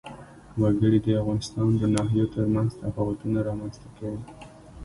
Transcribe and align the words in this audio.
وګړي 0.61 0.99
د 1.03 1.07
افغانستان 1.21 1.69
د 1.77 1.83
ناحیو 1.95 2.31
ترمنځ 2.35 2.69
تفاوتونه 2.81 3.37
رامنځ 3.49 3.73
ته 3.81 3.87
کوي. 3.97 4.21